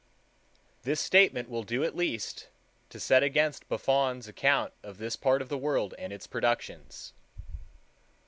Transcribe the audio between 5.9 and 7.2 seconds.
and its productions.